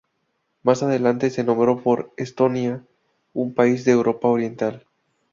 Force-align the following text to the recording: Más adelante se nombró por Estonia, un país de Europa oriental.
Más 0.63 0.81
adelante 0.81 1.29
se 1.29 1.43
nombró 1.43 1.83
por 1.83 2.11
Estonia, 2.17 2.83
un 3.33 3.53
país 3.53 3.85
de 3.85 3.91
Europa 3.91 4.29
oriental. 4.29 4.87